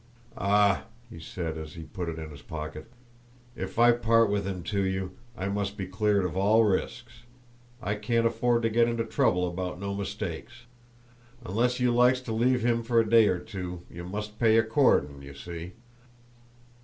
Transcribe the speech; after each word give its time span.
"Ah," 0.35 0.85
he 1.11 1.19
said, 1.19 1.59
as 1.59 1.75
he 1.75 1.83
put 1.83 2.09
it 2.09 2.17
in 2.17 2.31
his 2.31 2.41
pocket, 2.41 2.89
"if 3.55 3.77
I 3.77 3.91
part 3.91 4.31
with 4.31 4.47
him 4.47 4.63
to 4.63 4.81
you 4.81 5.11
I 5.37 5.47
must 5.47 5.77
be 5.77 5.85
cleared 5.85 6.25
of 6.25 6.35
all 6.35 6.63
risks. 6.63 7.21
I 7.83 7.93
can't 7.93 8.25
afford 8.25 8.63
to 8.63 8.69
get 8.71 8.87
into 8.87 9.05
trouble 9.05 9.47
about 9.47 9.79
no 9.79 9.93
mistakes. 9.93 10.63
Unless 11.45 11.79
you 11.79 11.93
likes 11.93 12.19
to 12.21 12.31
leave 12.33 12.65
him 12.65 12.81
for 12.81 12.99
a 12.99 13.07
day 13.07 13.27
or 13.27 13.37
two 13.37 13.83
you 13.91 14.03
must 14.03 14.39
pay 14.39 14.57
accordin', 14.57 15.21
you 15.21 15.35
see." 15.35 15.73